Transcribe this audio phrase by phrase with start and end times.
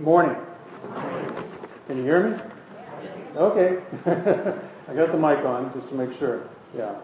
[0.00, 0.36] Morning.
[1.88, 2.38] Can you hear me?
[3.34, 3.82] Okay.
[4.06, 6.48] I got the mic on just to make sure.
[6.76, 6.94] Yeah.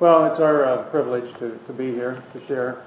[0.00, 2.82] Well, it's our uh, privilege to, to be here to share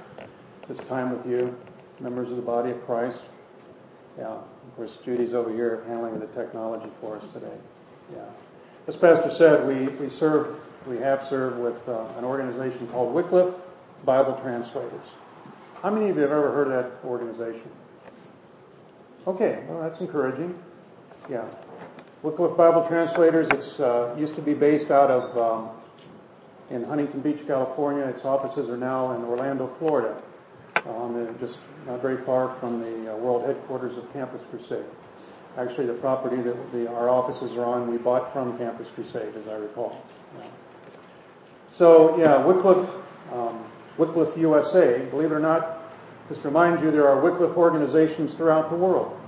[0.68, 1.58] this time with you,
[2.00, 3.22] members of the body of Christ.
[4.20, 4.28] Yeah.
[4.28, 7.58] Of course, Judy's over here handling the technology for us today.
[8.14, 8.26] Yeah.
[8.86, 13.56] As Pastor said, we, we serve, we have served with uh, an organization called Wycliffe
[14.06, 15.08] Bible Translators.
[15.82, 17.72] How many of you have ever heard of that organization?
[19.26, 20.54] Okay, well, that's encouraging.
[21.30, 21.46] Yeah.
[22.24, 25.70] Wycliffe Bible Translators, it's uh, used to be based out of um,
[26.70, 28.04] in Huntington Beach, California.
[28.06, 30.22] Its offices are now in Orlando, Florida,
[30.86, 34.86] um, just not very far from the uh, world headquarters of Campus Crusade.
[35.58, 39.48] Actually, the property that the, our offices are on, we bought from Campus Crusade, as
[39.48, 40.04] I recall.
[40.38, 40.46] Yeah.
[41.70, 42.90] So, yeah, Wycliffe,
[43.32, 43.64] um,
[43.98, 45.83] Wycliffe USA, believe it or not,
[46.30, 49.20] just to remind you, there are Wycliffe organizations throughout the world.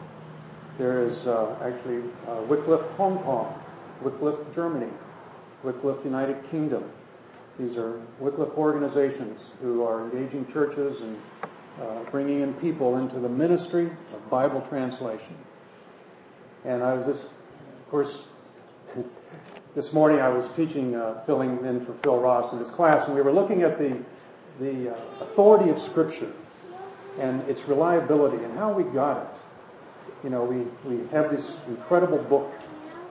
[0.78, 3.62] There is uh, actually uh, Wycliffe Hong Kong,
[4.02, 4.92] Wycliffe Germany,
[5.64, 6.90] Wycliffe United Kingdom.
[7.60, 11.18] These are Wycliffe organizations who are engaging churches and
[11.82, 15.36] uh, bringing in people into the ministry of Bible translation.
[16.64, 18.20] And I was just, of course,
[19.76, 23.16] this morning I was teaching, uh, filling in for Phil Ross in his class, and
[23.16, 23.98] we were looking at the,
[24.60, 26.32] the uh, authority of Scripture
[27.20, 29.42] and its reliability and how we got it.
[30.24, 32.52] You know, we, we have this incredible book,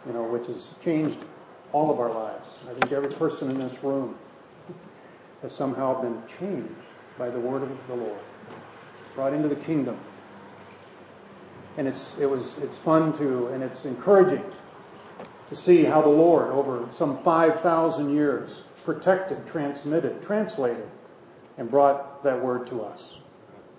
[0.06, 1.19] you know, which has changed
[1.72, 2.48] all of our lives.
[2.69, 4.16] I think every person in this room
[5.42, 6.75] has somehow been changed
[7.19, 8.20] by the word of the Lord,
[9.14, 9.98] brought into the kingdom.
[11.77, 14.44] And it's, it was, it's fun to, and it's encouraging
[15.48, 20.88] to see how the Lord, over some 5,000 years, protected, transmitted, translated,
[21.58, 23.14] and brought that word to us.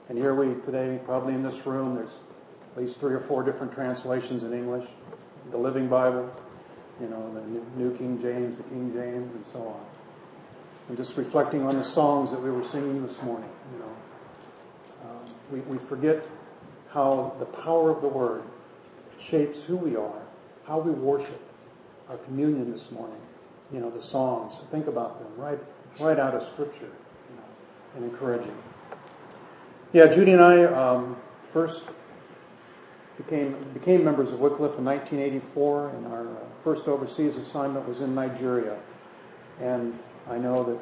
[0.08, 2.18] And here we today, probably in this room, there's
[2.76, 4.88] at least three or four different translations in English.
[5.52, 6.32] The Living Bible,
[7.02, 7.42] you know, the
[7.82, 9.86] New King James, the King James, and so on.
[10.90, 15.10] And just reflecting on the songs that we were singing this morning, you know.
[15.10, 16.30] Um, we, we forget
[16.92, 18.44] how the power of the Word
[19.20, 20.22] shapes who we are,
[20.68, 21.42] how we worship,
[22.10, 23.18] our communion this morning,
[23.74, 24.64] you know, the songs.
[24.70, 25.60] Think about them right,
[26.00, 28.56] right out of Scripture, you know, and encouraging.
[29.96, 31.16] Yeah, Judy and I um,
[31.54, 31.84] first
[33.16, 38.14] became became members of Wycliffe in 1984, and our uh, first overseas assignment was in
[38.14, 38.78] Nigeria.
[39.62, 39.98] And
[40.30, 40.80] I know that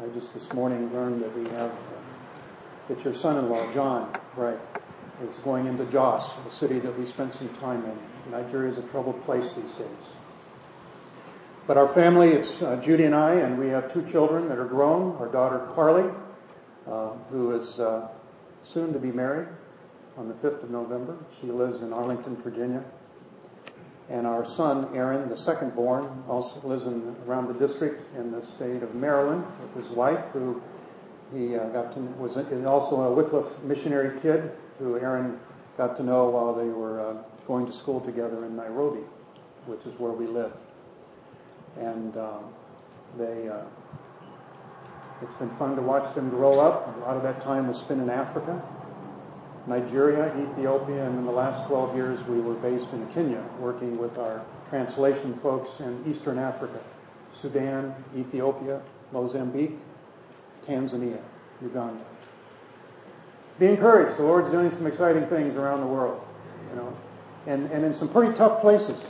[0.00, 1.74] I just this morning learned that we have uh,
[2.86, 4.60] that your son-in-law John, right,
[5.28, 8.30] is going into Jos, the city that we spent some time in.
[8.30, 10.04] Nigeria is a troubled place these days.
[11.66, 14.66] But our family, it's uh, Judy and I, and we have two children that are
[14.66, 15.16] grown.
[15.16, 16.08] Our daughter Carly
[16.90, 18.08] uh, who is uh,
[18.62, 19.48] soon to be married
[20.16, 21.16] on the 5th of November.
[21.40, 22.84] She lives in Arlington, Virginia.
[24.10, 28.42] And our son, Aaron, the second born, also lives in, around the district in the
[28.44, 30.62] state of Maryland with his wife, who
[31.34, 32.36] he uh, got to was
[32.66, 35.40] also a Wycliffe missionary kid who Aaron
[35.76, 37.14] got to know while they were uh,
[37.46, 39.00] going to school together in Nairobi,
[39.66, 40.52] which is where we live.
[41.78, 42.44] And um,
[43.16, 43.62] they uh,
[45.22, 46.96] it's been fun to watch them grow up.
[46.96, 48.62] A lot of that time was spent in Africa,
[49.66, 54.18] Nigeria, Ethiopia, and in the last 12 years we were based in Kenya, working with
[54.18, 56.80] our translation folks in Eastern Africa,
[57.32, 58.82] Sudan, Ethiopia,
[59.12, 59.78] Mozambique,
[60.66, 61.20] Tanzania,
[61.62, 62.04] Uganda.
[63.58, 64.18] Be encouraged.
[64.18, 66.20] The Lord's doing some exciting things around the world,
[66.70, 66.96] you know,
[67.46, 69.00] and, and in some pretty tough places,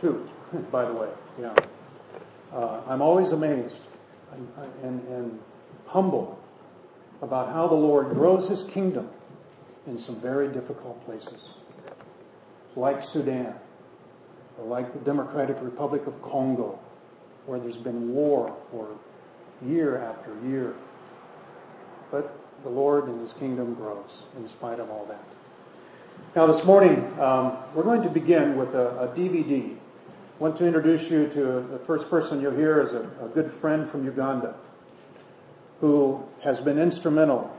[0.00, 0.28] too,
[0.72, 1.08] by the way.
[1.38, 1.54] Yeah.
[2.52, 3.80] Uh, I'm always amazed
[4.82, 5.40] and, and,
[5.88, 6.38] humble
[7.20, 9.10] about how the Lord grows his kingdom
[9.86, 11.50] in some very difficult places,
[12.76, 13.54] like Sudan,
[14.58, 16.78] or like the Democratic Republic of Congo,
[17.46, 18.88] where there's been war for
[19.66, 20.74] year after year.
[22.10, 25.24] But the Lord and his kingdom grows in spite of all that.
[26.34, 29.76] Now, this morning, um, we're going to begin with a, a DVD.
[30.42, 33.48] I want to introduce you to the first person you'll hear is a, a good
[33.48, 34.56] friend from Uganda
[35.80, 37.56] who has been instrumental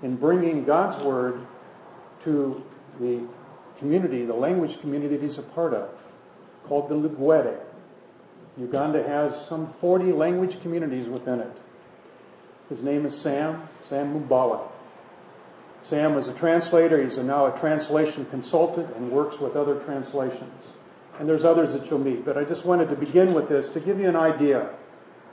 [0.00, 1.44] in bringing God's Word
[2.22, 2.64] to
[3.00, 3.22] the
[3.78, 5.90] community, the language community that he's a part of,
[6.66, 7.58] called the Lugwere.
[8.56, 11.58] Uganda has some 40 language communities within it.
[12.68, 14.68] His name is Sam, Sam Mubala.
[15.82, 17.02] Sam is a translator.
[17.02, 20.62] He's a, now a translation consultant and works with other translations.
[21.20, 22.24] And there's others that you'll meet.
[22.24, 24.70] But I just wanted to begin with this to give you an idea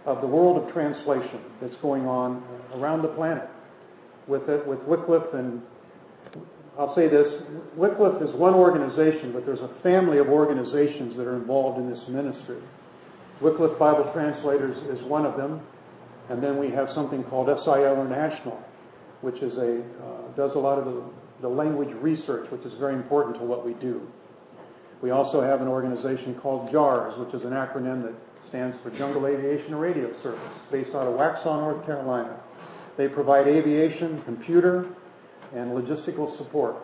[0.05, 2.43] of the world of translation that's going on
[2.75, 3.49] around the planet
[4.27, 5.61] with it, with Wycliffe and
[6.77, 7.41] I'll say this
[7.75, 12.07] Wycliffe is one organization, but there's a family of organizations that are involved in this
[12.07, 12.57] ministry.
[13.41, 15.61] Wycliffe Bible Translators is one of them,
[16.29, 18.61] and then we have something called SIL International,
[19.21, 19.83] which is a, uh,
[20.35, 21.01] does a lot of the,
[21.41, 24.05] the language research, which is very important to what we do.
[25.01, 28.15] We also have an organization called JAARS, which is an acronym that
[28.45, 32.39] stands for Jungle Aviation Radio Service, based out of Waxhaw, North Carolina.
[32.95, 34.87] They provide aviation, computer,
[35.53, 36.77] and logistical support.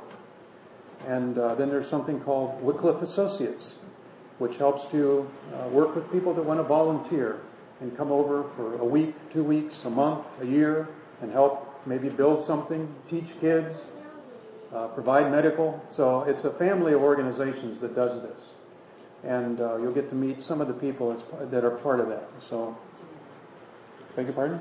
[1.07, 3.75] And uh, then there's something called Wycliffe Associates,
[4.37, 7.41] which helps to uh, work with people that want to volunteer
[7.81, 10.87] and come over for a week, two weeks, a month, a year,
[11.21, 13.85] and help maybe build something, teach kids,
[14.73, 15.83] uh, provide medical.
[15.89, 18.39] So it's a family of organizations that does this.
[19.23, 22.27] And uh, you'll get to meet some of the people that are part of that.
[22.39, 22.77] So,
[24.15, 24.59] beg your pardon?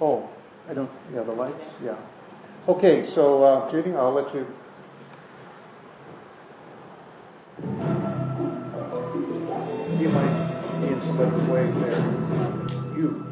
[0.00, 0.28] Oh,
[0.68, 1.96] I don't, yeah, the lights, yeah.
[2.68, 4.46] Okay, so uh, Judy, I'll let you.
[9.98, 11.98] You might be in somebody's way there.
[12.96, 13.24] You.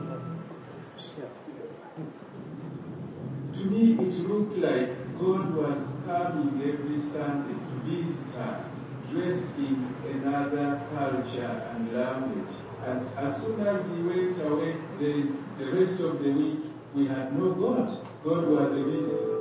[3.52, 9.90] To me, it looked like God was coming every Sunday to visit us, dressed in
[10.04, 12.54] another culture and language.
[12.84, 16.60] And as soon as he went away, the, the rest of the week,
[16.94, 18.06] we had no God.
[18.22, 19.32] God was a visitor.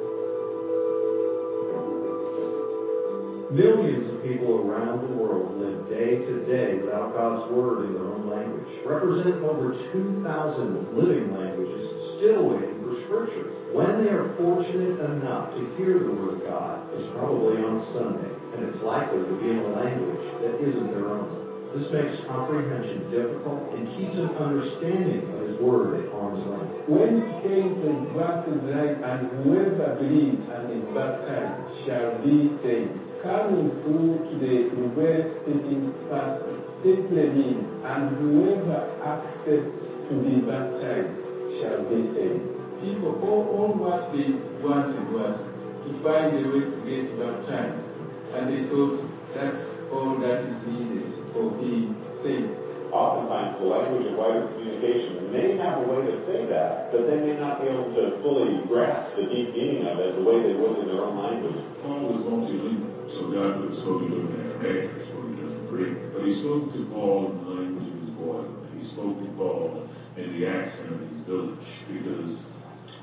[3.51, 8.03] Millions of people around the world live day to day without God's Word in their
[8.03, 13.64] own language, representing over 2,000 living languages still waiting for Scripture.
[13.75, 18.31] When they are fortunate enough to hear the Word of God, it's probably on Sunday,
[18.55, 21.27] and it's likely to be in a language that isn't their own.
[21.75, 26.87] This makes comprehension difficult and keeps an understanding of His Word at arm's length.
[26.87, 34.23] When came to like, and whoever believes and is baptized shall be saved, coming through
[34.23, 41.11] to the English-speaking person simply means, and whoever accepts to be baptized
[41.59, 42.64] shall be saved.
[42.85, 44.29] People, all, all what they
[44.61, 47.89] wanted was to find a way to get baptized,
[48.31, 49.01] and they thought
[49.33, 52.53] that's all that is needed for being saved.
[52.91, 57.17] Oftentimes, the language of wider communication may have a way to say that, but they
[57.25, 60.53] may not be able to fully grasp the deep meaning of it the way they
[60.53, 61.65] would in their own language.
[61.81, 63.09] Paul was multilingual.
[63.09, 66.13] So God would spoke to him in Aramaic, or spoke to him in Greek.
[66.13, 68.67] But he spoke to Paul in the language of his boyhood.
[68.77, 72.37] He spoke to Paul in the accent of his village because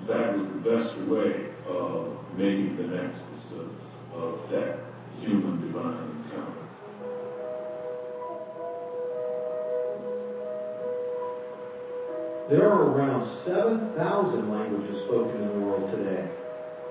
[0.06, 3.70] that was the best way of making the nexus of,
[4.20, 4.80] of that
[5.20, 6.62] human divine encounter.
[12.48, 16.28] There are around 7,000 languages spoken in the world today.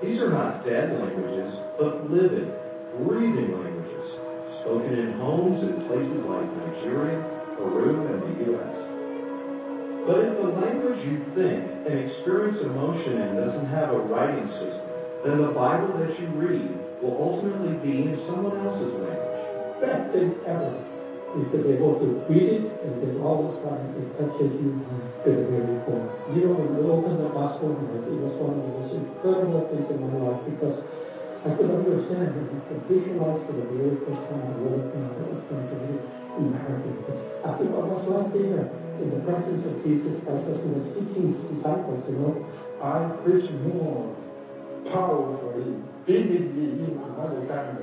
[0.02, 2.50] These are not dead languages, but living,
[2.98, 4.12] breathing languages,
[4.60, 7.31] spoken in homes in places like Nigeria,
[10.06, 14.82] But if the language you think and experience emotion in doesn't have a writing system,
[15.24, 19.80] then the Bible that you read will ultimately be in someone else's language.
[19.80, 20.74] Best thing ever
[21.38, 24.52] is to be able to read it and then all of a sudden it touches
[24.58, 24.82] you
[25.22, 26.10] to the very core.
[26.34, 29.86] You know, when you open the gospel, it was one of the most incredible things
[29.86, 30.82] in my life because
[31.44, 35.42] I could understand that the could visualize for the the word of God that was
[35.48, 35.98] translated
[36.38, 36.52] in.
[36.54, 38.70] Because as if I was right there
[39.02, 42.46] in the presence of Jesus Christ as he was teaching his disciples, you know,
[42.78, 44.14] I preach more
[44.86, 47.78] powerfully, vividly in my mother tongue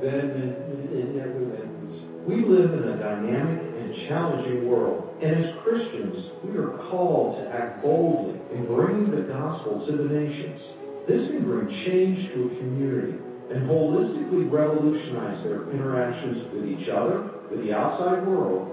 [0.00, 2.00] than in, any other language.
[2.24, 7.54] We live in a dynamic and challenging world, and as Christians, we are called to
[7.54, 10.62] act boldly in bringing the gospel to the nations.
[11.06, 13.18] This can bring change to a community
[13.50, 17.20] and holistically revolutionize their interactions with each other,
[17.50, 18.70] with the outside world,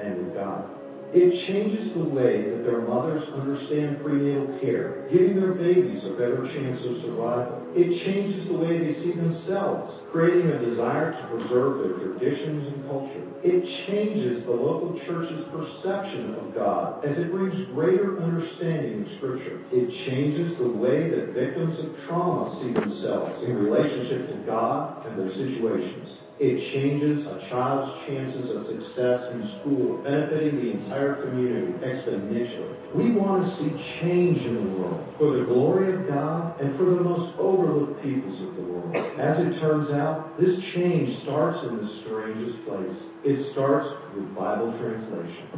[0.00, 0.67] and with God.
[1.14, 6.46] It changes the way that their mothers understand prenatal care, giving their babies a better
[6.48, 7.66] chance of survival.
[7.74, 12.88] It changes the way they see themselves, creating a desire to preserve their traditions and
[12.88, 13.22] culture.
[13.42, 19.60] It changes the local church's perception of God as it brings greater understanding of Scripture.
[19.72, 25.18] It changes the way that victims of trauma see themselves in relationship to God and
[25.18, 26.10] their situations.
[26.38, 32.76] It changes a child's chances of success in school, benefiting the entire community exponentially.
[32.94, 36.84] We want to see change in the world for the glory of God and for
[36.84, 38.94] the most overlooked peoples of the world.
[39.18, 42.96] As it turns out, this change starts in the strangest place.
[43.24, 45.48] It starts with Bible translation.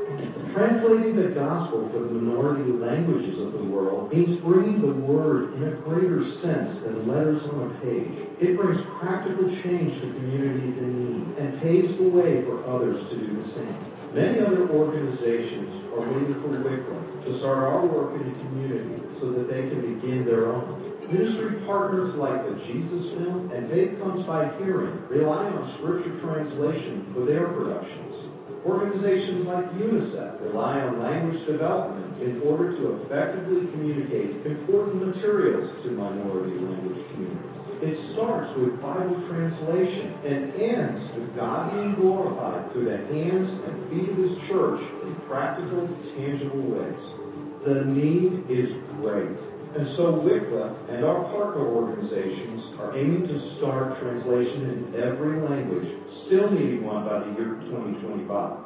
[0.56, 5.64] Translating the gospel for the minority languages of the world means bringing the word in
[5.64, 8.26] a greater sense than letters on a page.
[8.40, 13.16] It brings practical change to communities in need and paves the way for others to
[13.18, 13.76] do the same.
[14.14, 19.32] Many other organizations are waiting for Wycliffe to start our work in the community so
[19.32, 20.96] that they can begin their own.
[21.12, 27.12] Ministry partners like the Jesus Film and Faith Comes by Hearing rely on scripture translation
[27.12, 28.05] for their productions.
[28.66, 35.92] Organizations like UNICEF rely on language development in order to effectively communicate important materials to
[35.92, 37.56] minority language communities.
[37.80, 43.88] It starts with Bible translation and ends with God being glorified through the hands and
[43.88, 46.98] feet of His church in practical, tangible ways.
[47.64, 49.38] The need is great.
[49.76, 55.92] And so Wycliffe and our partner organizations are aiming to start translation in every language,
[56.10, 58.32] still needing one by the year 2025.
[58.32, 58.56] Uh,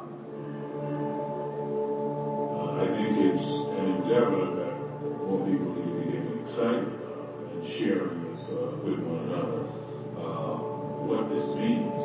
[2.79, 3.43] I think it's
[3.75, 4.79] an endeavor that
[5.27, 9.67] more people need to getting excited about and sharing with, uh, with one another
[10.15, 10.63] uh,
[11.11, 11.99] what this means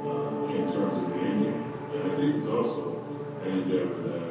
[0.00, 1.60] uh, in terms of the ending.
[1.92, 3.04] And I think it's also
[3.44, 4.29] an endeavor that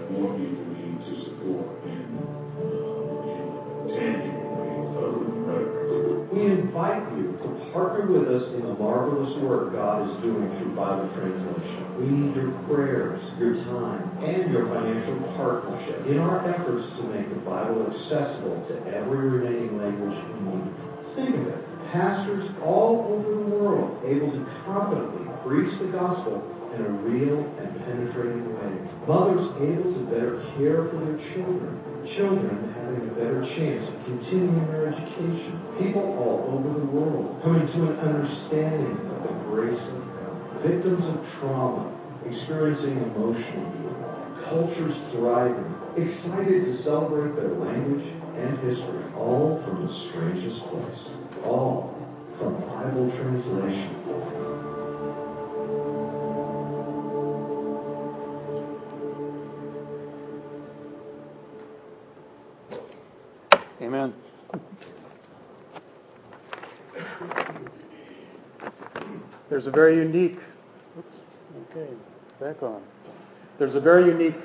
[8.07, 11.97] with us in the marvelous work God is doing through Bible translation.
[11.99, 17.29] We need your prayers, your time, and your financial partnership in our efforts to make
[17.29, 20.75] the Bible accessible to every remaining language in the world.
[21.15, 21.91] Think of it.
[21.91, 26.43] Pastors all over the world able to confidently preach the gospel
[26.75, 28.89] in a real and penetrating way.
[29.07, 31.81] Mothers able to better care for their children.
[32.05, 35.61] Children a better chance of continuing their education.
[35.77, 40.61] People all over the world coming to an understanding of the grace of God.
[40.63, 44.43] Victims of trauma experiencing emotional healing.
[44.43, 45.75] Cultures thriving.
[45.95, 49.03] Excited to celebrate their language and history.
[49.15, 50.99] All from the strangest place.
[51.43, 51.95] All
[52.37, 53.98] from Bible translation.
[63.81, 64.13] Amen.
[69.49, 70.37] There's a very unique,
[70.97, 71.17] oops,
[71.71, 71.87] okay,
[72.39, 72.81] back on.
[73.57, 74.35] There's a very unique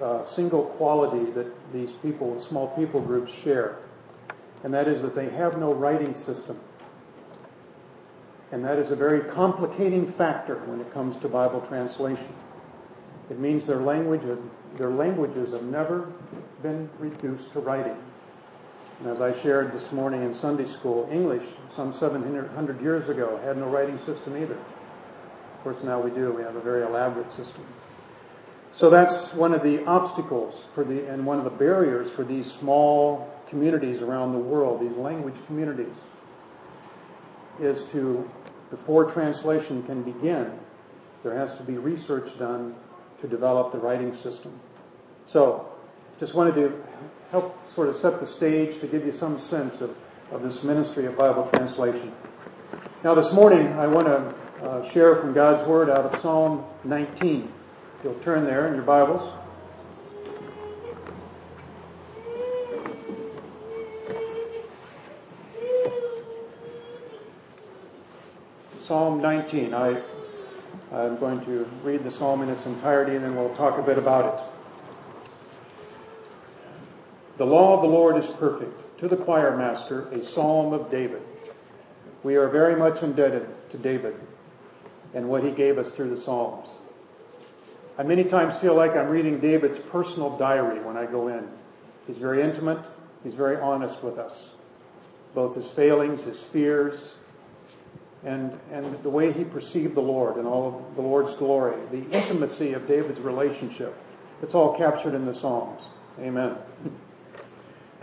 [0.00, 3.78] uh, single quality that these people, small people groups share,
[4.62, 6.58] and that is that they have no writing system.
[8.52, 12.32] And that is a very complicating factor when it comes to Bible translation.
[13.28, 14.22] It means their language,
[14.76, 16.10] their languages have never
[16.62, 17.96] been reduced to writing.
[18.98, 23.56] And as I shared this morning in Sunday school, English, some 700 years ago, had
[23.56, 24.54] no writing system either.
[24.56, 26.32] Of course, now we do.
[26.32, 27.64] We have a very elaborate system.
[28.72, 32.50] So that's one of the obstacles for the, and one of the barriers for these
[32.50, 35.94] small communities around the world, these language communities,
[37.60, 38.28] is to,
[38.70, 40.58] before translation can begin,
[41.22, 42.74] there has to be research done
[43.20, 44.52] to develop the writing system.
[45.26, 45.68] So,
[46.18, 46.84] just wanted to
[47.30, 49.94] help sort of set the stage to give you some sense of,
[50.30, 52.12] of this ministry of Bible translation.
[53.04, 57.52] Now, this morning, I want to uh, share from God's Word out of Psalm 19.
[58.02, 59.32] You'll turn there in your Bibles.
[68.80, 69.74] Psalm 19.
[69.74, 70.00] I,
[70.90, 73.98] I'm going to read the psalm in its entirety and then we'll talk a bit
[73.98, 74.57] about it.
[77.38, 78.98] The law of the Lord is perfect.
[78.98, 81.22] To the choir master, a psalm of David.
[82.24, 84.16] We are very much indebted to David
[85.14, 86.68] and what he gave us through the Psalms.
[87.96, 91.48] I many times feel like I'm reading David's personal diary when I go in.
[92.06, 92.80] He's very intimate,
[93.22, 94.50] he's very honest with us,
[95.34, 97.00] both his failings, his fears,
[98.24, 102.04] and, and the way he perceived the Lord and all of the Lord's glory, the
[102.10, 103.96] intimacy of David's relationship.
[104.42, 105.82] It's all captured in the Psalms.
[106.20, 106.56] Amen.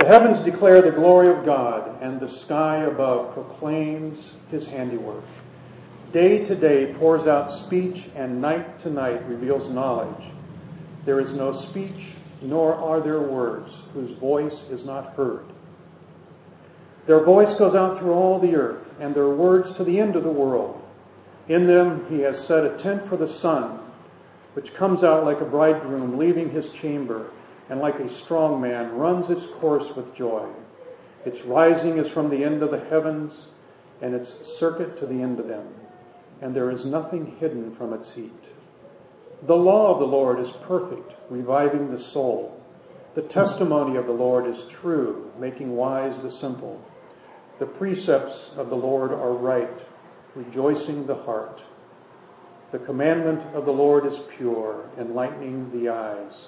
[0.05, 5.23] The heavens declare the glory of God, and the sky above proclaims his handiwork.
[6.11, 10.29] Day to day pours out speech, and night to night reveals knowledge.
[11.05, 12.11] There is no speech,
[12.43, 15.45] nor are there words, whose voice is not heard.
[17.07, 20.23] Their voice goes out through all the earth, and their words to the end of
[20.23, 20.79] the world.
[21.47, 23.79] In them he has set a tent for the sun,
[24.53, 27.31] which comes out like a bridegroom leaving his chamber,
[27.69, 30.47] and like a strong man runs its course with joy.
[31.25, 33.45] Its rising is from the end of the heavens,
[34.01, 35.67] and its circuit to the end of them,
[36.41, 38.45] and there is nothing hidden from its heat.
[39.43, 42.61] The law of the Lord is perfect, reviving the soul.
[43.15, 46.83] The testimony of the Lord is true, making wise the simple.
[47.59, 49.79] The precepts of the Lord are right,
[50.35, 51.63] rejoicing the heart.
[52.71, 56.47] The commandment of the Lord is pure, enlightening the eyes.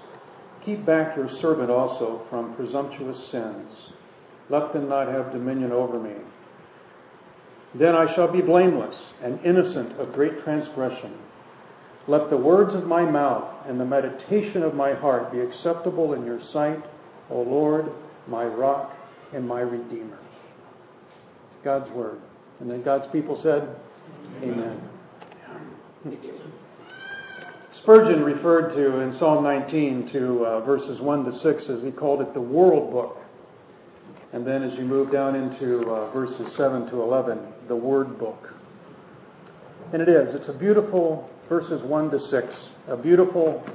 [0.63, 3.89] Keep back your servant also from presumptuous sins.
[4.49, 6.15] Let them not have dominion over me.
[7.73, 11.17] Then I shall be blameless and innocent of great transgression.
[12.07, 16.25] Let the words of my mouth and the meditation of my heart be acceptable in
[16.25, 16.83] your sight,
[17.29, 17.91] O Lord,
[18.27, 18.95] my rock
[19.33, 20.17] and my redeemer.
[21.63, 22.19] God's word.
[22.59, 23.75] And then God's people said,
[24.43, 24.81] Amen.
[26.05, 26.53] Amen.
[27.81, 32.21] Spurgeon referred to in Psalm 19 to uh, verses 1 to 6 as he called
[32.21, 33.19] it the world book.
[34.31, 38.53] And then as you move down into uh, verses 7 to 11, the word book.
[39.91, 40.35] And it is.
[40.35, 43.65] It's a beautiful, verses 1 to 6, a beautiful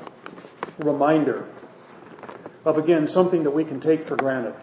[0.78, 1.48] reminder
[2.64, 4.54] of, again, something that we can take for granted.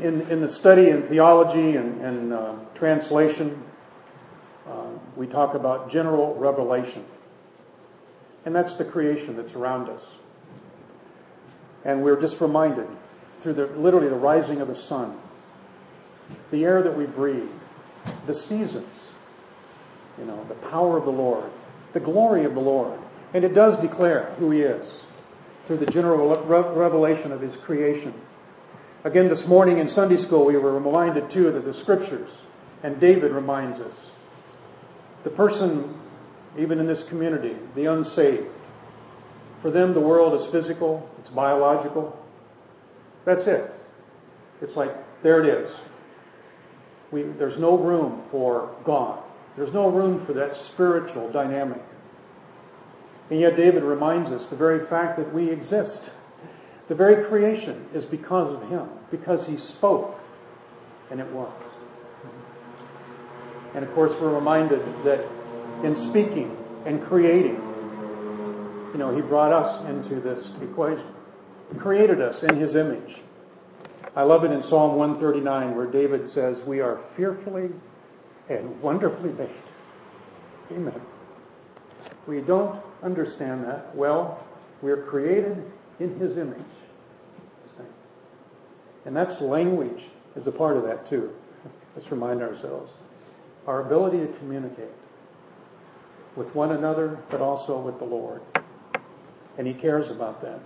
[0.00, 3.62] In, in the study in theology and, and uh, translation,
[4.68, 7.04] uh, we talk about general revelation.
[8.44, 10.06] And that's the creation that's around us.
[11.84, 12.88] And we're just reminded
[13.40, 15.18] through the, literally the rising of the sun,
[16.50, 17.48] the air that we breathe,
[18.26, 19.06] the seasons,
[20.18, 21.50] you know, the power of the Lord,
[21.92, 22.98] the glory of the Lord.
[23.32, 25.00] And it does declare who He is
[25.66, 28.14] through the general revelation of His creation.
[29.04, 32.30] Again, this morning in Sunday school, we were reminded too that the scriptures,
[32.82, 34.10] and David reminds us,
[35.24, 35.94] the person,
[36.58, 38.48] even in this community, the unsaved,
[39.62, 42.16] for them the world is physical, it's biological.
[43.24, 43.72] That's it.
[44.62, 45.70] It's like, there it is.
[47.10, 49.22] We, there's no room for God.
[49.56, 51.82] There's no room for that spiritual dynamic.
[53.30, 56.10] And yet David reminds us the very fact that we exist
[56.90, 60.18] the very creation is because of him, because he spoke,
[61.08, 61.52] and it was.
[63.74, 65.24] And of course, we're reminded that
[65.84, 67.56] in speaking and creating,
[68.92, 71.06] you know, he brought us into this equation.
[71.72, 73.20] He created us in his image.
[74.16, 77.70] I love it in Psalm 139 where David says, We are fearfully
[78.48, 79.50] and wonderfully made.
[80.72, 81.00] Amen.
[82.26, 83.94] We don't understand that.
[83.94, 84.44] Well,
[84.82, 85.64] we're created
[86.00, 86.58] in his image.
[89.04, 90.04] And that's language
[90.36, 91.34] is a part of that too.
[91.94, 92.92] Let's remind ourselves.
[93.66, 94.88] Our ability to communicate
[96.36, 98.42] with one another, but also with the Lord.
[99.58, 100.60] And He cares about that.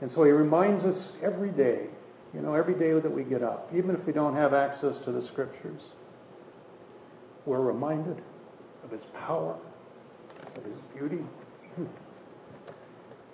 [0.00, 1.86] And so He reminds us every day,
[2.34, 5.12] you know, every day that we get up, even if we don't have access to
[5.12, 5.82] the Scriptures,
[7.46, 8.20] we're reminded
[8.84, 9.56] of His power,
[10.56, 11.24] of His beauty,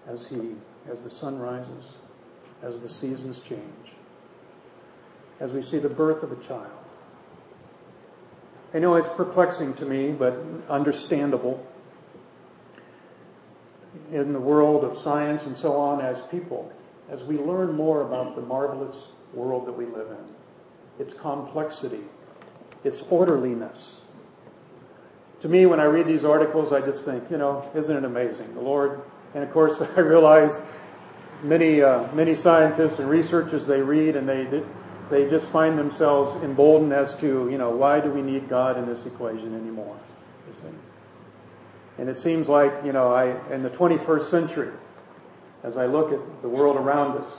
[0.07, 0.55] as He,
[0.91, 1.95] as the sun rises
[2.63, 3.63] as the seasons change,
[5.41, 6.71] as we see the birth of a child.
[8.75, 11.67] I know it's perplexing to me, but understandable
[14.13, 16.71] in the world of science and so on as people,
[17.09, 18.97] as we learn more about the marvelous
[19.33, 22.03] world that we live in, its complexity,
[22.85, 24.01] its orderliness.
[25.41, 28.55] To me, when I read these articles, I just think, you know, isn't it amazing?
[28.55, 29.01] The Lord,
[29.35, 30.63] and of course, I realize
[31.43, 34.45] many uh, many scientists and researchers they read and they
[35.11, 38.87] they just find themselves emboldened as to you know why do we need God in
[38.87, 39.99] this equation anymore?
[41.99, 44.73] And it seems like you know I in the 21st century,
[45.63, 47.33] as I look at the world around us.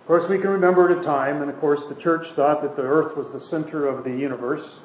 [0.00, 2.76] Of course, we can remember at a time, and of course, the church thought that
[2.76, 4.76] the Earth was the center of the universe,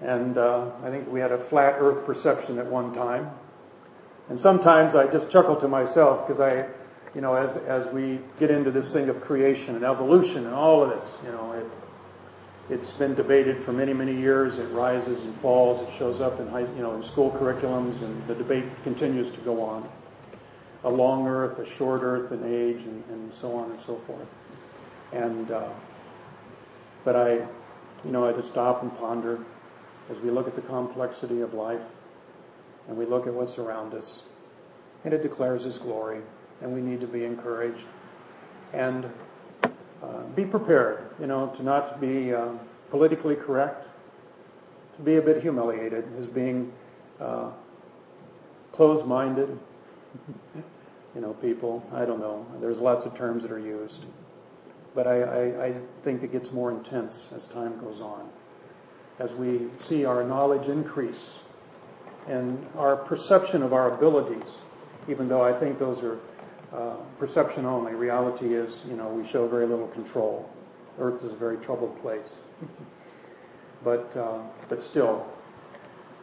[0.00, 3.30] and uh, I think we had a flat Earth perception at one time.
[4.28, 6.66] And sometimes I just chuckle to myself because I,
[7.14, 10.82] you know, as, as we get into this thing of creation and evolution and all
[10.82, 11.66] of this, you know, it,
[12.70, 14.58] it's been debated for many, many years.
[14.58, 15.80] It rises and falls.
[15.80, 19.40] It shows up in high, you know, in school curriculums, and the debate continues to
[19.40, 19.88] go on.
[20.84, 24.28] A long Earth, a short Earth an age, and, and so on and so forth.
[25.12, 25.68] And uh,
[27.04, 27.34] but I,
[28.04, 29.38] you know, I just stop and ponder
[30.10, 31.80] as we look at the complexity of life
[32.86, 34.22] and we look at what's around us,
[35.04, 36.20] and it declares His glory,
[36.60, 37.86] and we need to be encouraged
[38.72, 39.10] and
[40.02, 42.48] uh, be prepared, you know, to not be uh,
[42.90, 43.86] politically correct,
[44.96, 46.72] to be a bit humiliated as being
[47.20, 47.50] uh,
[48.72, 49.58] closed-minded.
[51.14, 51.84] you know, people.
[51.92, 52.46] I don't know.
[52.60, 54.04] There's lots of terms that are used,
[54.94, 58.28] but I, I, I think it gets more intense as time goes on,
[59.18, 61.30] as we see our knowledge increase
[62.28, 64.58] and our perception of our abilities.
[65.08, 66.20] Even though I think those are
[66.72, 70.48] uh, perception only, reality is, you know, we show very little control.
[70.98, 72.30] Earth is a very troubled place.
[73.84, 75.26] but, uh, but still,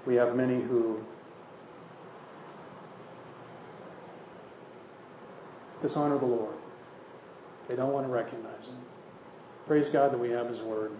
[0.06, 1.04] we have many who
[5.82, 6.56] dishonor the Lord.
[7.68, 8.78] They don't want to recognize Him.
[9.66, 10.92] Praise God that we have His Word,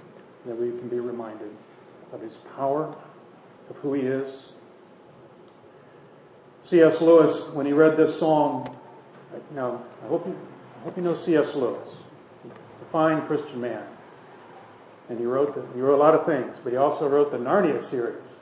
[0.46, 1.56] that we can be reminded
[2.12, 2.96] of His power,
[3.70, 4.44] of who He is.
[6.66, 7.00] C.S.
[7.00, 8.76] Lewis, when he read this psalm,
[9.54, 10.38] now I hope you,
[10.80, 11.56] I hope you know C.S.
[11.56, 11.96] Lewis.
[12.44, 13.84] He's a fine Christian man,
[15.10, 17.38] and he wrote the, he wrote a lot of things, but he also wrote the
[17.38, 18.36] Narnia series.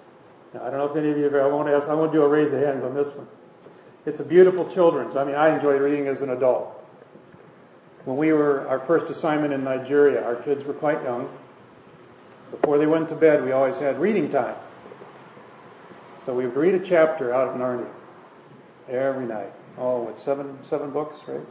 [0.54, 1.88] Now I don't know if any of you have, I won't ask.
[1.88, 3.28] I won't do a raise of hands on this one.
[4.06, 5.16] It's a beautiful children's.
[5.16, 6.80] I mean, I enjoyed reading as an adult.
[8.06, 11.30] When we were our first assignment in Nigeria, our kids were quite young.
[12.52, 14.56] Before they went to bed, we always had reading time.
[16.26, 17.90] So we would read a chapter out of Narnia
[18.90, 19.52] every night.
[19.78, 21.46] Oh, what seven seven books, right?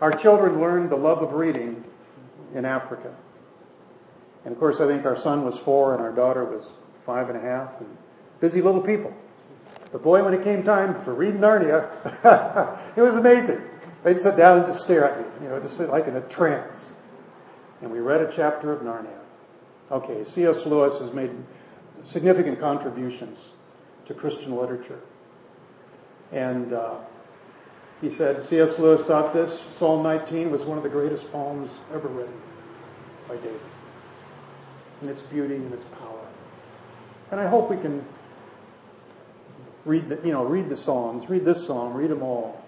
[0.00, 1.84] Our children learned the love of reading
[2.54, 3.14] in Africa.
[4.44, 6.70] And of course, I think our son was four and our daughter was
[7.04, 7.80] five and a half.
[7.80, 7.96] And
[8.40, 9.12] busy little people.
[9.90, 11.88] But boy, when it came time for reading Narnia,
[12.96, 13.62] it was amazing.
[14.04, 16.90] They'd sit down and just stare at me, you know, just like in a trance.
[17.80, 19.18] And we read a chapter of Narnia.
[19.90, 20.66] Okay, C.S.
[20.66, 21.30] Lewis has made
[22.02, 23.38] significant contributions
[24.06, 25.00] to Christian literature.
[26.32, 26.96] And uh,
[28.00, 28.78] he said C.S.
[28.78, 32.40] Lewis thought this, Psalm 19, was one of the greatest poems ever written
[33.26, 33.60] by David.
[35.02, 36.26] In its beauty and its power.
[37.30, 38.04] And I hope we can
[39.84, 42.62] read the, you know, read the Psalms, read this Psalm, read them all,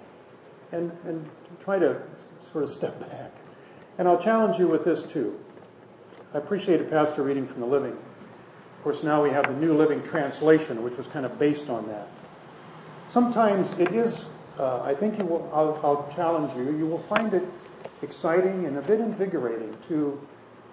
[0.72, 1.28] and, and
[1.60, 2.00] try to
[2.38, 3.32] sort of step back.
[3.98, 5.38] And I'll challenge you with this too.
[6.32, 7.92] I appreciate a pastor reading from the Living.
[7.92, 11.86] Of course, now we have the New Living Translation, which was kind of based on
[11.88, 12.08] that.
[13.10, 14.24] Sometimes it is,
[14.56, 17.42] uh, I think you will, I'll, I'll challenge you, you will find it
[18.02, 20.24] exciting and a bit invigorating to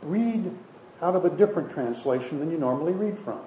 [0.03, 0.51] read
[1.01, 3.39] out of a different translation than you normally read from.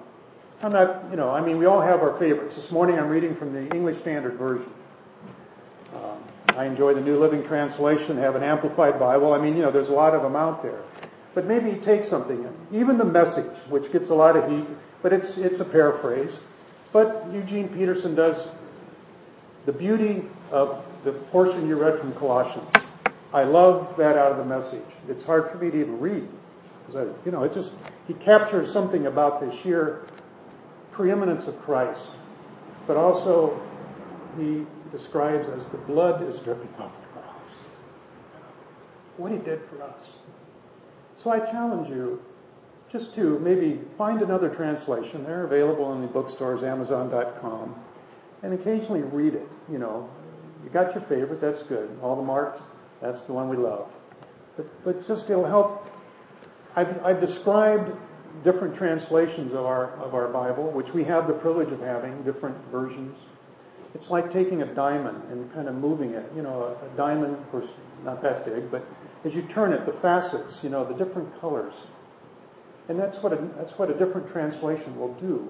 [0.61, 2.57] I'm not, you know, I mean, we all have our favorites.
[2.57, 4.69] This morning I'm reading from the English Standard Version.
[5.95, 6.21] Um,
[6.57, 9.31] I enjoy the New Living Translation, have an Amplified Bible.
[9.31, 10.81] I mean, you know, there's a lot of them out there.
[11.33, 14.67] But maybe take something, even the message, which gets a lot of heat,
[15.01, 16.41] but it's, it's a paraphrase.
[16.91, 18.45] But Eugene Peterson does
[19.65, 22.71] the beauty of the portion you read from Colossians.
[23.33, 24.81] I love that out of the message.
[25.07, 26.27] It's hard for me to even read.
[26.95, 27.73] I, you know, it just,
[28.07, 30.05] he captures something about the sheer
[30.91, 32.09] preeminence of Christ,
[32.85, 33.61] but also
[34.37, 37.25] he describes as the blood is dripping off the cross.
[39.17, 40.09] What he did for us.
[41.15, 42.21] So I challenge you
[42.91, 45.23] just to maybe find another translation.
[45.23, 47.75] They're available in the bookstores, Amazon.com,
[48.43, 49.47] and occasionally read it.
[49.71, 50.09] You know,
[50.63, 51.89] you got your favorite, that's good.
[52.01, 52.61] All the marks,
[53.01, 53.91] that's the one we love.
[54.57, 55.87] But, but just it'll help.
[56.75, 57.91] I've, I've described
[58.43, 62.57] different translations of our of our Bible, which we have the privilege of having different
[62.71, 63.17] versions.
[63.93, 66.31] It's like taking a diamond and kind of moving it.
[66.35, 67.67] You know, a, a diamond, of course,
[68.05, 68.85] not that big, but
[69.25, 71.73] as you turn it, the facets, you know, the different colors,
[72.87, 75.49] and that's what a, that's what a different translation will do.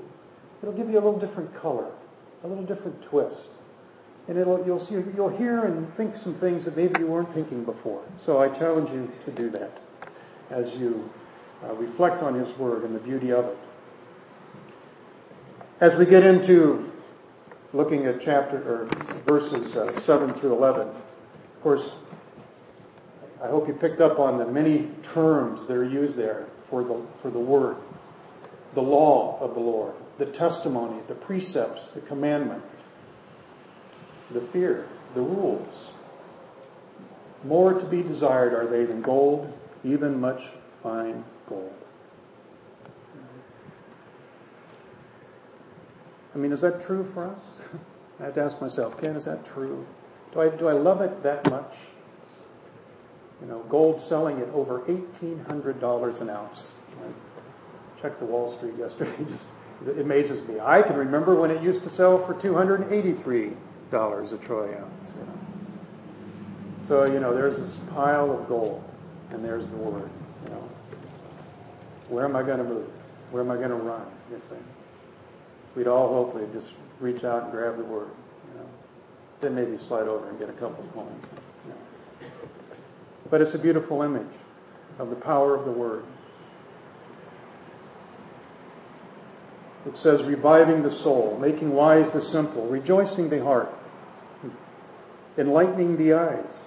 [0.62, 1.92] It'll give you a little different color,
[2.44, 3.44] a little different twist,
[4.28, 8.02] and you'll see you'll hear and think some things that maybe you weren't thinking before.
[8.24, 9.80] So I challenge you to do that
[10.50, 11.10] as you
[11.64, 13.58] uh, reflect on His Word and the beauty of it.
[15.80, 16.92] As we get into
[17.74, 18.86] looking at chapter or
[19.26, 21.92] verses uh, seven through eleven, of course,
[23.42, 27.02] I hope you picked up on the many terms that are used there for the
[27.22, 27.78] for the Word,
[28.74, 32.62] the law of the Lord, the testimony, the precepts, the commandment,
[34.30, 35.74] the fear, the rules.
[37.44, 39.52] More to be desired are they than gold,
[39.84, 40.44] even much
[40.84, 41.74] fine gold.
[46.36, 47.40] I mean, is that true for us?
[48.20, 49.88] I have to ask myself, Ken, is that true?
[50.34, 51.78] Do I, do I love it that much?
[53.42, 56.74] You know, gold selling at over $1,800 an ounce.
[57.02, 59.48] I checked the Wall Street yesterday, just
[59.88, 60.60] It amazes me.
[60.60, 63.54] I can remember when it used to sell for $283
[63.92, 65.12] a troy ounce.
[65.18, 65.40] You know.
[66.88, 68.84] So, you know, there's this pile of gold,
[69.32, 70.10] and there's the word.
[70.46, 70.70] You know.
[72.10, 72.90] Where am I going to move?
[73.32, 74.06] Where am I going to run?
[74.32, 74.56] You see.
[75.76, 78.10] We'd all hope we'd just reach out and grab the word.
[78.54, 78.70] You know.
[79.40, 81.26] Then maybe slide over and get a couple of coins.
[81.66, 81.78] You know.
[83.30, 84.28] But it's a beautiful image
[85.00, 86.04] of the power of the word.
[89.86, 93.74] It says, reviving the soul, making wise the simple, rejoicing the heart,
[95.38, 96.66] enlightening the eyes,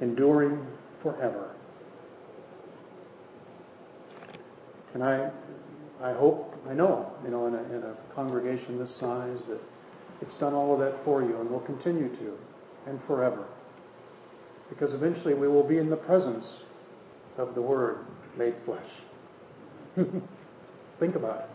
[0.00, 0.66] enduring
[1.02, 1.50] forever.
[4.94, 5.30] And I,
[6.02, 9.60] I hope, I know, you know, in a, in a congregation this size that
[10.22, 12.38] it's done all of that for you and will continue to,
[12.86, 13.44] and forever.
[14.70, 16.60] Because eventually we will be in the presence
[17.36, 17.98] of the Word
[18.36, 18.88] made flesh.
[20.98, 21.48] Think about it.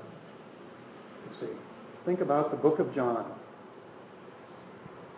[1.30, 1.54] You see,
[2.06, 3.26] think about the book of John.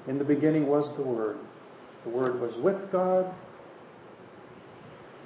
[0.08, 1.38] In the beginning was the Word.
[2.04, 3.32] The Word was with God.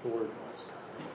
[0.04, 1.06] The Word was God.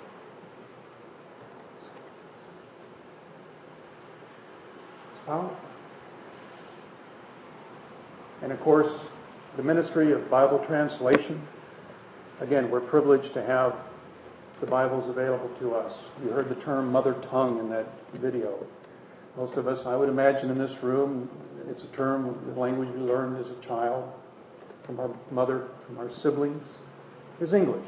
[5.12, 5.56] It's powerful.
[8.42, 8.92] And of course,
[9.56, 11.40] the ministry of Bible translation.
[12.40, 13.74] Again, we're privileged to have
[14.64, 15.98] the Bible's available to us.
[16.24, 18.66] You heard the term mother tongue in that video.
[19.36, 21.28] Most of us, I would imagine in this room,
[21.68, 24.10] it's a term, the language we learned as a child
[24.82, 26.66] from our mother, from our siblings,
[27.42, 27.86] is English.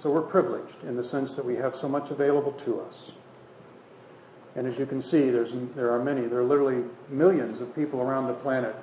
[0.00, 3.10] So we're privileged in the sense that we have so much available to us.
[4.54, 8.28] And as you can see, there are many, there are literally millions of people around
[8.28, 8.76] the planet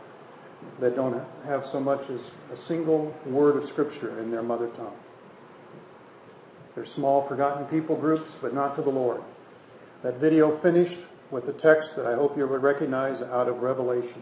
[0.82, 4.98] that don't have so much as a single word of Scripture in their mother tongue.
[6.80, 9.22] They're small, forgotten people groups, but not to the Lord.
[10.02, 14.22] That video finished with a text that I hope you would recognize out of Revelation.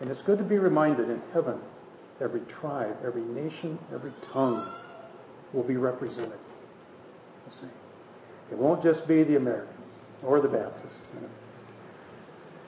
[0.00, 1.60] And it's good to be reminded in heaven,
[2.18, 4.72] every tribe, every nation, every tongue
[5.52, 6.38] will be represented.
[8.50, 10.98] It won't just be the Americans or the Baptists.
[11.12, 11.28] You know,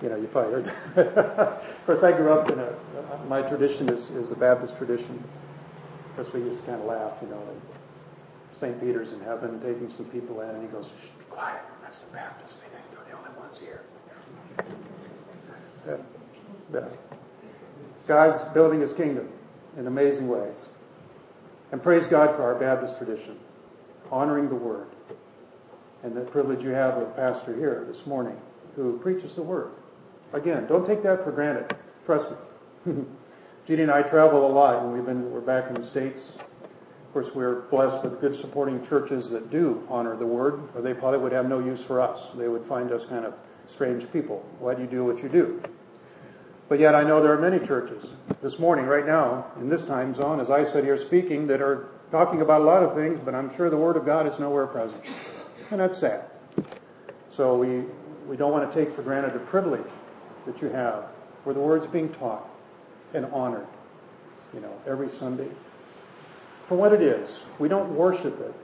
[0.02, 0.70] you, know, you fired.
[0.96, 2.74] of course, I grew up in a,
[3.26, 5.24] my tradition is, is a Baptist tradition.
[6.10, 7.42] Of course, we used to kind of laugh, you know.
[8.60, 8.78] St.
[8.78, 11.62] Peter's in heaven taking some people in, and he goes, be quiet.
[11.80, 12.56] That's the Baptists.
[12.56, 13.80] They think they're the only ones here.
[15.88, 15.96] Yeah.
[16.74, 16.84] Yeah.
[18.06, 19.30] God's building his kingdom
[19.78, 20.66] in amazing ways.
[21.72, 23.38] And praise God for our Baptist tradition,
[24.10, 24.88] honoring the Word.
[26.02, 28.38] And the privilege you have of a pastor here this morning
[28.76, 29.70] who preaches the Word.
[30.34, 31.74] Again, don't take that for granted.
[32.04, 32.28] Trust
[32.84, 33.04] me.
[33.66, 36.24] Judy and I travel a lot, and we've been we're back in the States
[37.10, 40.94] of course, we're blessed with good supporting churches that do honor the word, or they
[40.94, 42.28] probably would have no use for us.
[42.36, 43.34] They would find us kind of
[43.66, 44.48] strange people.
[44.60, 45.60] Why do you do what you do?
[46.68, 50.14] But yet I know there are many churches this morning, right now, in this time
[50.14, 53.34] zone, as I sit here speaking, that are talking about a lot of things, but
[53.34, 55.02] I'm sure the Word of God is nowhere present.
[55.72, 56.26] And that's sad.
[57.32, 57.86] So we,
[58.28, 59.90] we don't want to take for granted the privilege
[60.46, 61.06] that you have
[61.42, 62.48] where the Word's being taught
[63.14, 63.66] and honored,
[64.54, 65.48] you know, every Sunday
[66.70, 67.40] for what it is.
[67.58, 68.54] We don't worship it.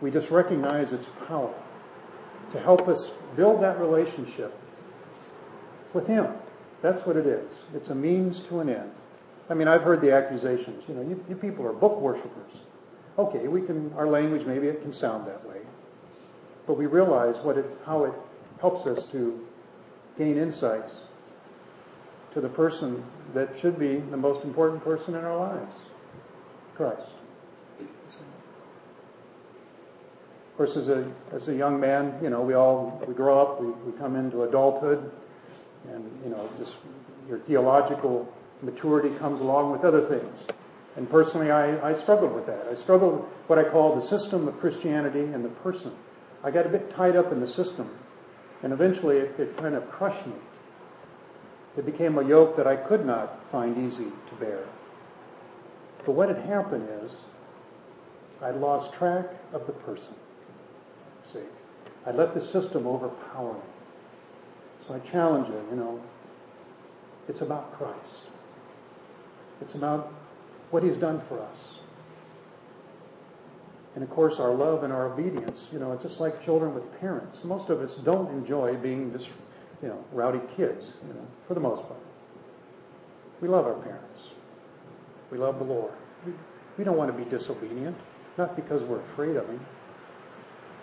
[0.00, 1.52] We just recognize its power
[2.52, 4.58] to help us build that relationship
[5.92, 6.26] with Him.
[6.80, 7.52] That's what it is.
[7.74, 8.90] It's a means to an end.
[9.50, 10.84] I mean, I've heard the accusations.
[10.88, 12.52] You know, you, you people are book worshippers.
[13.18, 13.92] Okay, we can.
[13.92, 15.60] Our language maybe it can sound that way,
[16.66, 18.14] but we realize what it, how it
[18.62, 19.46] helps us to
[20.16, 21.00] gain insights
[22.32, 25.74] to the person that should be the most important person in our lives.
[26.78, 27.02] Christ.
[30.52, 33.60] Of course, as a, as a young man, you know, we all, we grow up,
[33.60, 35.10] we, we come into adulthood,
[35.90, 36.76] and, you know, just
[37.28, 40.46] your theological maturity comes along with other things.
[40.94, 42.68] And personally, I, I struggled with that.
[42.70, 45.92] I struggled with what I call the system of Christianity and the person.
[46.44, 47.90] I got a bit tied up in the system,
[48.62, 50.34] and eventually it, it kind of crushed me.
[51.76, 54.60] It became a yoke that I could not find easy to bear.
[56.08, 57.12] But what had happened is
[58.40, 60.14] I lost track of the person.
[61.22, 61.42] See,
[62.06, 63.60] I let the system overpower me.
[64.86, 66.00] So I challenge you, you know,
[67.28, 68.22] it's about Christ.
[69.60, 70.10] It's about
[70.70, 71.80] what he's done for us.
[73.94, 77.00] And of course, our love and our obedience, you know, it's just like children with
[77.00, 77.44] parents.
[77.44, 79.28] Most of us don't enjoy being just,
[79.82, 82.00] you know, rowdy kids, you know, for the most part.
[83.42, 84.37] We love our parents.
[85.30, 85.92] We love the Lord.
[86.24, 86.32] We,
[86.76, 87.96] we don't want to be disobedient,
[88.36, 89.60] not because we're afraid of Him,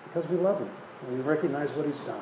[0.03, 0.69] because we love him
[1.01, 2.21] and we recognize what he's done.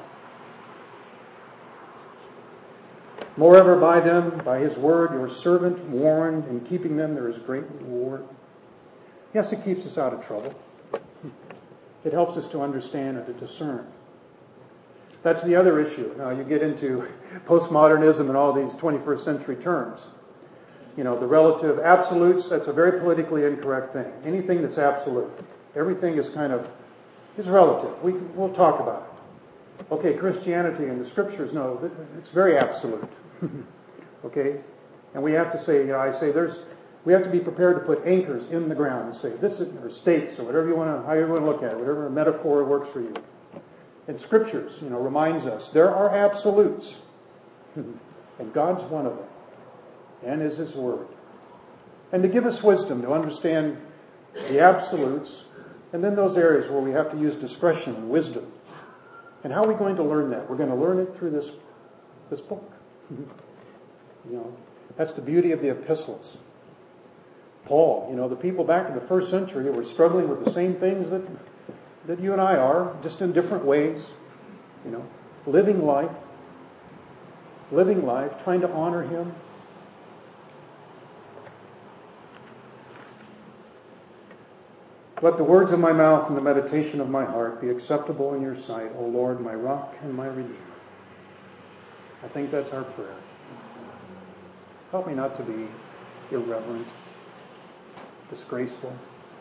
[3.38, 7.64] Moreover, by them, by his word, your servant warned, in keeping them there is great
[7.80, 8.24] reward.
[9.34, 10.54] Yes, it keeps us out of trouble.
[12.04, 13.88] It helps us to understand and to discern.
[15.22, 16.14] That's the other issue.
[16.18, 17.08] Now, you get into
[17.46, 20.02] postmodernism and all these 21st century terms.
[20.98, 24.12] You know, the relative absolutes, that's a very politically incorrect thing.
[24.26, 25.32] Anything that's absolute,
[25.76, 26.70] everything is kind of,
[27.38, 28.02] is relative.
[28.04, 29.10] We, we'll talk about
[29.80, 29.92] it.
[29.92, 33.10] Okay, Christianity and the scriptures, no, it's very absolute.
[34.26, 34.60] okay?
[35.14, 36.60] And we have to say, you know, I say there's,
[37.06, 39.76] we have to be prepared to put anchors in the ground and say this is,
[39.84, 42.10] or stakes, or whatever you want to, how you want to look at it, whatever
[42.10, 43.14] metaphor works for you.
[44.08, 46.98] And scriptures, you know, reminds us there are absolutes.
[47.76, 49.28] and God's one of them.
[50.26, 51.08] And is his word.
[52.12, 53.78] And to give us wisdom to understand
[54.34, 55.44] the absolutes,
[55.92, 58.52] and then those areas where we have to use discretion and wisdom.
[59.44, 60.50] And how are we going to learn that?
[60.50, 61.52] We're going to learn it through this,
[62.30, 62.72] this book.
[63.12, 63.28] you
[64.26, 64.56] know,
[64.96, 66.38] that's the beauty of the epistles.
[67.66, 70.76] Paul, you know, the people back in the first century were struggling with the same
[70.76, 71.22] things that,
[72.08, 74.12] that you and I are, just in different ways.
[74.86, 75.06] You know,
[75.46, 76.12] living life,
[77.72, 79.34] living life, trying to honor Him.
[85.24, 88.42] Let the words of my mouth and the meditation of my heart be acceptable in
[88.42, 90.58] your sight, O Lord, my rock and my redeemer.
[92.22, 93.16] I think that's our prayer.
[94.92, 95.70] Help me not to be
[96.30, 96.90] irreverent
[98.30, 98.94] disgraceful.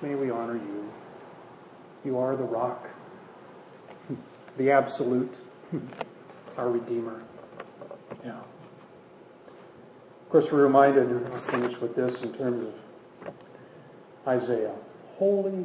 [0.02, 0.92] May we honor you.
[2.04, 2.88] You are the rock,
[4.56, 5.34] the absolute,
[6.56, 7.24] our Redeemer.
[8.24, 8.38] Yeah.
[8.38, 13.34] Of course, we're reminded, I'll finish with this in terms of
[14.28, 14.76] Isaiah.
[15.22, 15.64] Holy,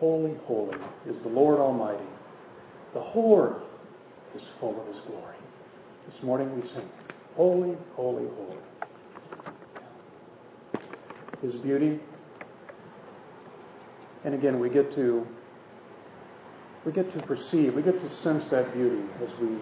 [0.00, 0.76] holy, holy
[1.08, 2.04] is the Lord Almighty.
[2.92, 3.64] The whole earth
[4.36, 5.34] is full of his glory.
[6.04, 6.86] This morning we sing,
[7.34, 8.58] Holy, holy, holy.
[11.40, 12.00] His beauty
[14.24, 15.26] and again, we get to
[16.84, 19.56] we get to perceive, we get to sense that beauty as we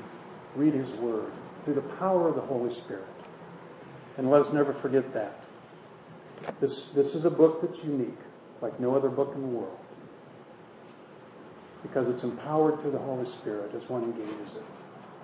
[0.56, 1.30] read His Word
[1.64, 3.06] through the power of the Holy Spirit.
[4.16, 5.44] And let us never forget that.
[6.60, 8.18] This, this is a book that's unique,
[8.60, 9.78] like no other book in the world.
[11.82, 14.64] Because it's empowered through the Holy Spirit as one engages it.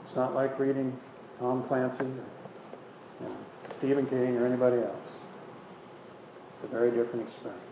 [0.05, 0.97] It's not like reading
[1.38, 3.37] Tom Clancy or you know,
[3.79, 5.09] Stephen King or anybody else.
[6.55, 7.71] It's a very different experience.